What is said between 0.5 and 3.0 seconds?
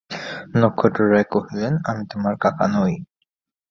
নক্ষত্ররায় কহিলেন, আমি তোমার কাকা নই।